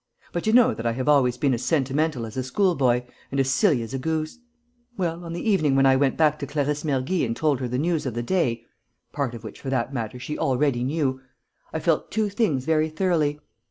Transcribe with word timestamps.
But 0.33 0.47
you 0.47 0.53
know 0.53 0.73
that 0.73 0.85
I 0.87 0.93
have 0.93 1.07
always 1.07 1.37
been 1.37 1.53
as 1.53 1.63
sentimental 1.63 2.25
as 2.25 2.35
a 2.35 2.41
schoolboy 2.41 3.03
and 3.29 3.39
as 3.39 3.51
silly 3.51 3.83
as 3.83 3.93
a 3.93 3.99
goose. 3.99 4.39
Well, 4.97 5.23
on 5.23 5.33
the 5.33 5.47
evening 5.47 5.75
when 5.75 5.85
I 5.85 5.95
went 5.95 6.17
back 6.17 6.39
to 6.39 6.47
Clarisse 6.47 6.83
Mergy 6.83 7.23
and 7.23 7.35
told 7.37 7.59
her 7.59 7.67
the 7.67 7.77
news 7.77 8.07
of 8.07 8.15
the 8.15 8.23
day 8.23 8.65
part 9.11 9.35
of 9.35 9.43
which, 9.43 9.61
for 9.61 9.69
that 9.69 9.93
matter, 9.93 10.17
she 10.17 10.39
already 10.39 10.83
knew 10.83 11.21
I 11.71 11.79
felt 11.79 12.09
two 12.09 12.29
things 12.29 12.65
very 12.65 12.89
thoroughly. 12.89 13.41